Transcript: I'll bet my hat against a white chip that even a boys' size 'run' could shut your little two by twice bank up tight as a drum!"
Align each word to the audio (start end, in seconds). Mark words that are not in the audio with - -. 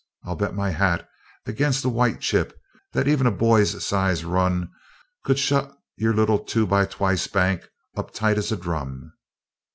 I'll 0.23 0.35
bet 0.35 0.55
my 0.55 0.71
hat 0.71 1.07
against 1.45 1.85
a 1.85 1.89
white 1.89 2.21
chip 2.21 2.57
that 2.93 3.07
even 3.07 3.27
a 3.27 3.31
boys' 3.31 3.85
size 3.85 4.23
'run' 4.25 4.71
could 5.23 5.37
shut 5.37 5.77
your 5.95 6.15
little 6.15 6.39
two 6.39 6.65
by 6.65 6.87
twice 6.87 7.27
bank 7.27 7.69
up 7.95 8.11
tight 8.11 8.39
as 8.39 8.51
a 8.51 8.57
drum!" 8.57 9.13